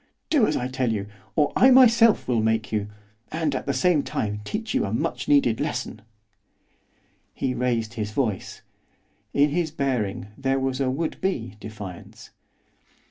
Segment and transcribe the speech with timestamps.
[0.31, 1.05] Do as I tell you,
[1.35, 2.87] or I myself will make you,
[3.31, 6.01] and, at the same time, teach you a much needed lesson.'
[7.35, 8.63] He raised his voice.
[9.31, 12.31] In his bearing there was a would be defiance.